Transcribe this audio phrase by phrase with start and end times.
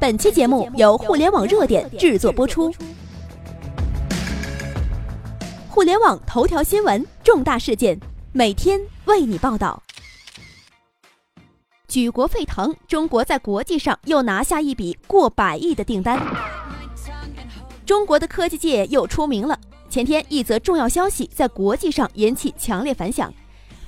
[0.00, 2.72] 本期节目由互联网热点制作播出。
[5.68, 7.98] 互联网头条新闻，重大事件，
[8.30, 9.82] 每天为你报道。
[11.88, 16.24] 举国沸腾，中国在国际上又拿下一笔过百亿的订单。
[17.84, 19.58] 中国的科技界又出名了。
[19.90, 23.34] 前天，一则重要消息在国际上引起强烈反响。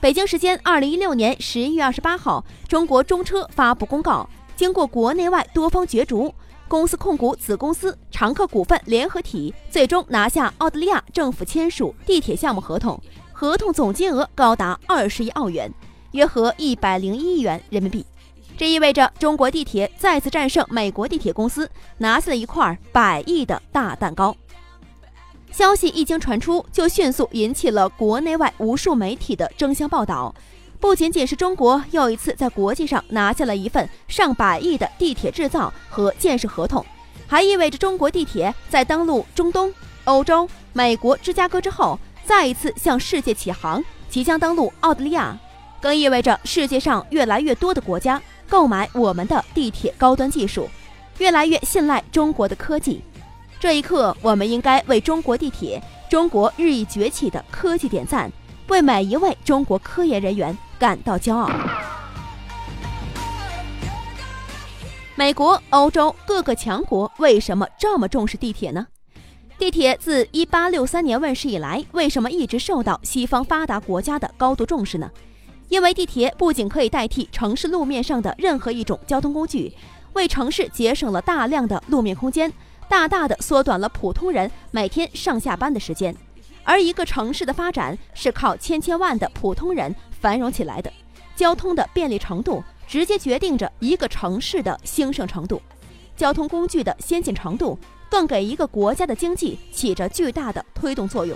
[0.00, 4.29] 北京时间二零一六年十一月二十八号，中国中车发布公告，
[4.61, 6.34] 经过国内外多方角逐。
[6.68, 13.01] 公司控股子公司长客股份联合体最终拿下澳大利亚政府签署地铁项目合同，
[13.32, 15.73] 合同总金额高达二十亿澳元，
[16.10, 18.04] 约合一百零一亿元人民币。
[18.59, 24.37] 这意味着中国地铁再次战胜美国地铁公司，拿下了一块百亿的大蛋糕。
[25.51, 30.34] 消息一经传出，就迅速引起了国内外无数媒体的争相报道。
[30.80, 36.84] 不仅仅是中国又一次在国际上拿下了一份上百亿的地铁制造和建设合同，
[37.27, 39.73] 还意味着中国地铁在登陆中东、
[40.04, 45.38] 欧洲、美国芝加哥之后，再一次向世界起航，即将登陆澳大利亚，
[45.82, 50.66] 更意味着世界上越来越多的国家购买我们的地铁高端技术，
[51.19, 53.02] 越来越信赖中国的科技。
[53.60, 58.32] 这一刻，我们应该为中国地铁、中国日益崛起的科技点赞，
[58.69, 60.57] 为每一位中国科研人员。
[60.80, 61.50] 感到骄傲。
[65.14, 68.86] 美国、欧洲各个强国为什么这么重视地铁呢？
[69.58, 75.10] 地铁自一八六三年问世以来，为什么一直受到西方发达国家的高度重视呢？
[75.69, 79.75] 因为地铁不仅可以代替城市路面上的任何一种交通工具，
[80.14, 82.50] 为城市节省了大量的路面空间，
[82.88, 86.16] 大大的缩短了普通人每天上下班的时间。
[86.65, 89.94] 而一个城市的发展是靠千千万的普通人。
[90.21, 90.93] 繁荣起来的
[91.34, 95.56] 交通的便利程度，直接决定着一个城市的兴盛程度；
[96.15, 97.78] 交通工具的先进程度，
[98.11, 101.34] 更给一个国家的经济起着巨大的推动作用。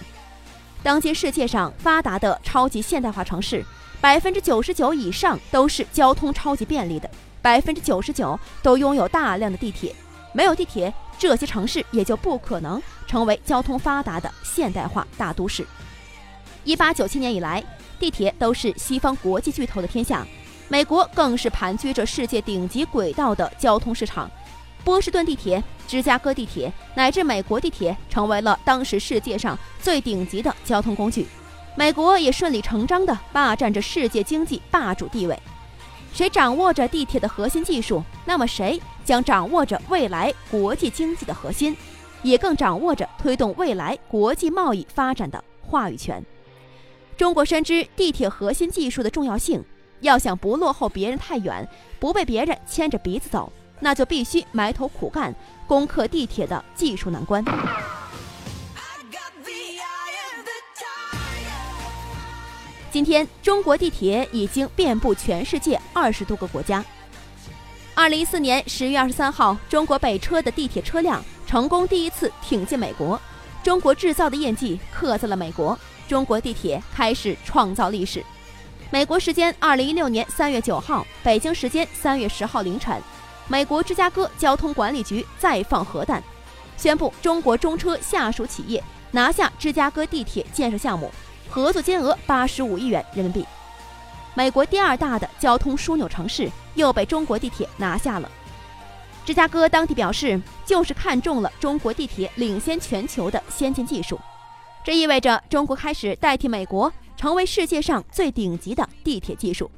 [0.82, 3.64] 当今世界上发达的超级现代化城市，
[4.02, 9.96] 百分之九十九以上都是交通超级便利的，百分之九十九都拥有大量的地铁。
[10.34, 15.66] 没有地铁，这些城市也就不可能成为交通发达的现代化大都市。
[16.64, 17.62] 一八九七年以来。
[17.96, 20.26] 地铁都是西方国际巨头的天下，
[20.68, 24.28] 美国更是盘踞着世界顶级轨道的交通市场。
[24.82, 31.26] 波士顿地铁、芝加哥地铁乃至美国地铁成为了当时世界上最顶级的交通工具。
[31.76, 35.38] 美国也顺理成章地霸占着世界经济霸主地位。
[36.14, 41.76] 谁掌握着地铁的核心技术，那么谁将掌握着未来国际经济的核心，
[42.22, 46.24] 也更掌握着推动未来国际贸易发展的话语权。
[47.16, 49.60] 中国深知地铁核心技术的重要性，
[50.00, 55.34] 要想不落后别人太远，不被别人牵着鼻子走，那就必须埋头苦干，
[55.66, 57.44] 攻克地铁的技术难关。
[62.94, 66.84] 今天，中国地铁已经遍布全世界二十多个国家。
[67.92, 73.20] 二零一四年十月二十三号，中国北车的地铁车辆成功第一次挺进美国，
[73.64, 75.76] 中国制造的印记刻在了美国。
[76.06, 78.24] 中国地铁开始创造历史。
[78.92, 83.02] 美国时间二零一六年三月九号，北京时间三月十号凌晨，
[83.48, 86.22] 美国芝加哥交通管理局再放核弹，
[86.76, 91.10] 宣布中国中车下属企业拿下芝加哥地铁建设项目，
[91.54, 93.46] 合作金额八十五亿元人民币。
[94.34, 98.28] 美国第二大的交通枢纽城市又被中国地铁拿下了。
[99.24, 104.18] 芝加哥当地表示，就是看中了中国地铁领先全球的先进技术。
[104.82, 109.70] 这意味着中国开始代替美国成为世界上最顶级的地铁技术。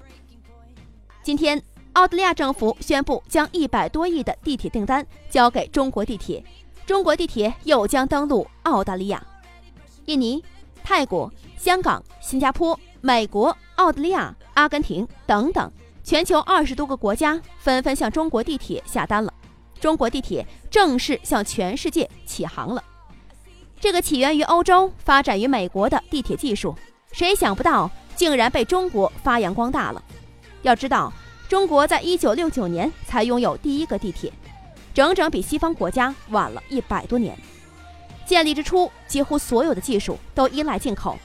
[1.22, 1.62] 今天，
[1.92, 6.42] 澳大利亚政府宣布将一百多亿的地铁订单交给中国地铁，
[6.86, 9.22] 中国地铁又将登陆澳大利亚、
[10.06, 10.42] 印尼、
[10.88, 15.68] 泰国、香港、新加坡、美国、澳大利亚、阿根廷等等，
[16.04, 19.34] 全球二十多个国家纷纷向中国地铁下单了。
[19.80, 22.80] 中国地铁正式向全世界起航了。
[23.80, 26.72] 这个起源于欧洲、发展于美国的地铁技术，
[27.10, 30.00] 谁想不到竟然被中国发扬光大了？
[30.62, 31.12] 要知道，
[31.48, 34.32] 中国在一九六九年才拥有第一个地铁，
[34.94, 37.36] 整整比西方国家晚了一百多年。
[38.26, 41.16] 建立之初，几乎所有的技术都依赖进口，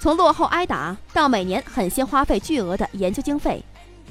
[0.00, 3.62] 从落后挨打到每年狠心花费巨额的研究经费，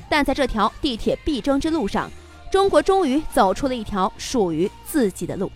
[0.08, 2.10] 但在这条地铁必争之路上，
[2.52, 5.52] 中国终于走出了一条属于自己的路。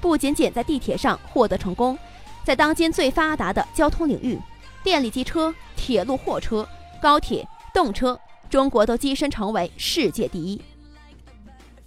[0.00, 1.98] 不仅仅在地铁上获得成功，
[2.42, 4.40] 在当今最发达的交通领域，
[4.82, 6.66] 电力机车、铁路货车、
[7.02, 8.18] 高铁、动车，
[8.48, 10.60] 中国都跻身成为世界第一。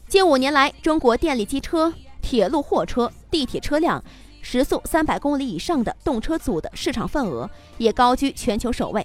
[0.07, 1.93] 近五年来，中国电力机车、
[2.29, 4.03] 铁路货车、地铁车辆
[4.43, 7.49] 时速三百公里以上的动车组的市场份额
[7.79, 9.03] 也高居全球首位。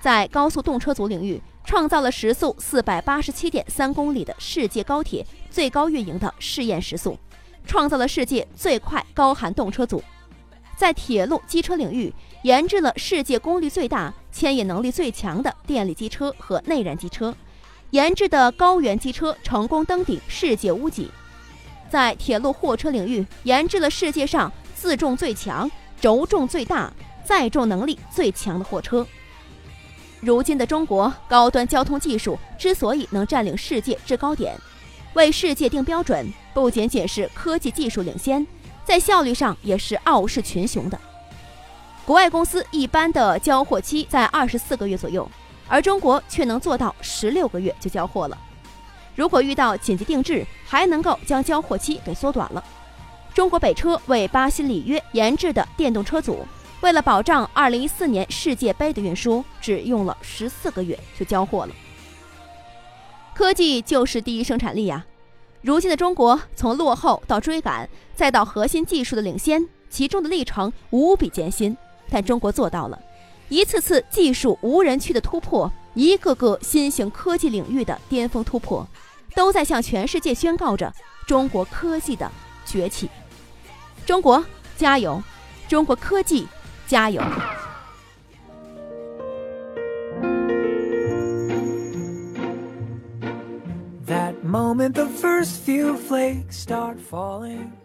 [0.00, 7.18] 在高速动车组领域，创造了时速四百八十七点三公里的世界高铁最高运营的试验时速，
[7.66, 10.00] 创造了世界最快高寒动车组。
[10.76, 12.14] 在铁路机车领域，
[12.44, 17.34] 研制了世界功率最大、牵引能力最强的电力机车和内燃机车。
[17.90, 21.10] 研制的高原机车成功登顶世界屋脊，
[21.94, 25.70] 在铁路货车领域研制了世界上自重最强、
[26.00, 26.92] 轴重最大、
[27.24, 29.06] 载重能力最强的货车。
[30.18, 34.58] 如今的中国，高端交通技术之所以能占领世界制高点，
[35.12, 38.44] 为世界定标准，不仅仅是科技技术领先，
[38.84, 40.98] 在效率上也是傲视群雄的。
[42.04, 45.30] 国外公司一般的交货期在二十四个月左右。
[45.68, 48.36] 而中国却能做到十六个月就交货了。
[49.14, 50.44] 如果遇到紧急定制，
[50.74, 52.64] 还能够将交货期给缩短了。
[53.32, 56.44] 中国北车为巴西里约研制的电动车组，
[56.80, 61.72] 为了保障二零一四年世界杯的运输，只用了十四个月就交货了。
[63.36, 65.06] 科技就是第一生产力呀！
[65.62, 71.76] 如今的中国，从落后到追赶，再到核心技术的领先，其中的历程无比艰辛，
[72.10, 73.00] 但中国做到了。
[73.48, 78.84] 一次次技术无人区的突破，一个个新型科技领域的巅峰突破，
[79.34, 80.92] 都在向全世界宣告着
[81.26, 82.30] 中国科技的
[82.64, 83.08] 崛起。
[84.06, 84.44] 中国
[84.76, 85.22] 加油！
[85.68, 86.46] 中国科技
[86.86, 87.22] 加油！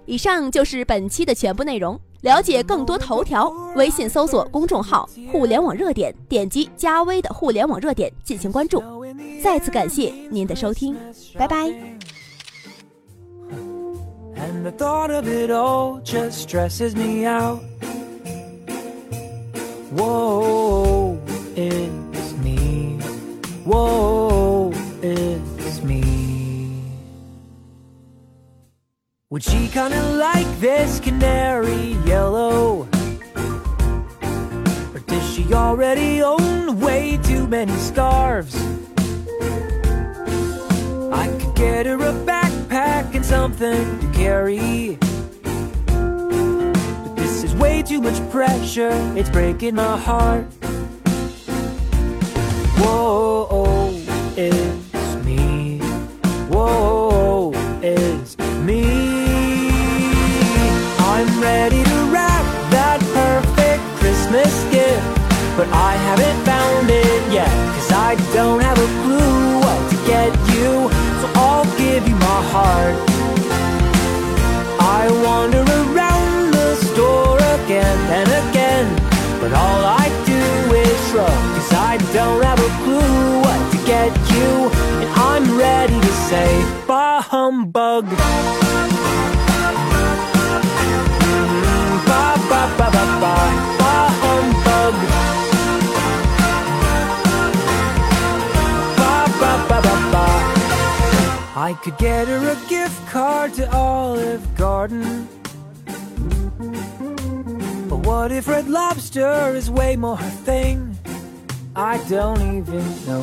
[0.05, 1.99] 以上就是本期的全部内容。
[2.21, 3.47] 了解更多头条，
[3.77, 8.83] 微信搜索公众号“互联网热点”，点击加微的“互联网热点”进行关注。
[9.42, 10.96] 再次感谢您的收听，
[11.36, 11.72] 拜拜。
[29.30, 32.86] Would she kinda like this canary yellow?
[34.94, 38.54] Or does she already own way too many scarves?
[41.59, 44.97] Get her a backpack and something to carry.
[45.87, 50.45] But this is way too much pressure, it's breaking my heart.
[52.79, 53.91] Whoa,
[54.37, 55.79] it's me.
[56.47, 57.51] Whoa,
[57.83, 59.69] it's me.
[60.99, 65.03] I'm ready to wrap that perfect Christmas gift,
[65.57, 70.31] But I haven't found it yet Cause I don't have a clue what to get
[70.55, 70.98] you
[71.99, 72.95] give you my heart.
[74.79, 78.87] I wander around the store again and again
[79.41, 84.11] But all I do is shrug Cause I don't have a clue what to get
[84.33, 84.51] you
[85.01, 86.49] And I'm ready to say
[86.87, 88.05] Bah humbug
[101.59, 105.27] I could get her a gift card to Olive Garden.
[107.89, 110.97] But what if Red Lobster is way more her thing?
[111.75, 113.19] I don't even know.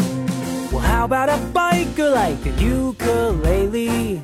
[0.70, 4.20] Well, how about a biker like a ukulele?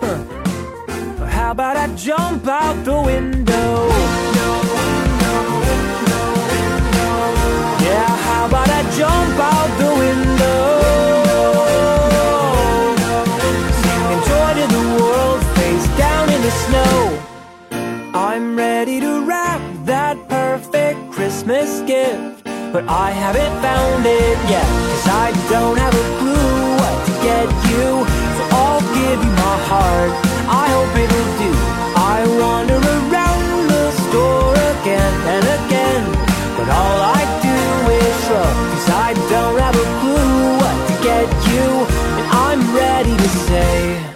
[0.00, 1.20] Huh.
[1.20, 3.88] Or how about I jump out the window?
[7.82, 8.77] Yeah, how about I
[22.78, 27.48] But I haven't found it yet, cause I don't have a clue what to get
[27.74, 27.88] you.
[28.38, 30.12] So I'll give you my heart,
[30.46, 31.52] I hope it'll do.
[32.14, 36.04] I wander around the store again and again.
[36.56, 37.58] But all I do
[37.98, 41.66] is shrug, cause I don't have a clue what to get you.
[42.18, 44.06] And I'm ready to say,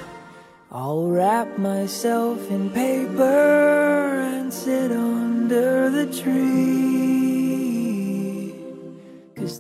[0.70, 7.21] I'll wrap myself in paper and sit under the tree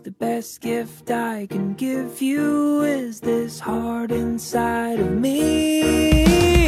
[0.04, 6.66] the best gift I can give you is this heart inside of me.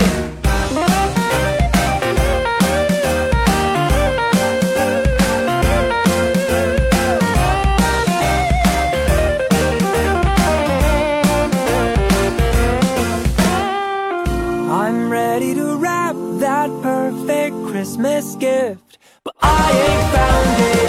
[14.71, 20.84] I'm ready to wrap that perfect Christmas gift, but I ain't found it.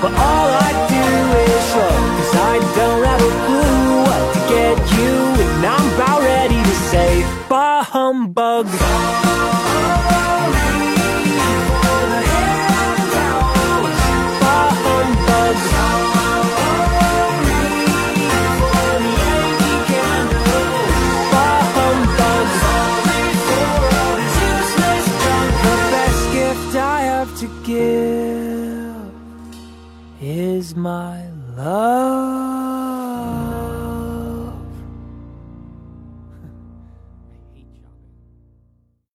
[0.00, 0.35] But all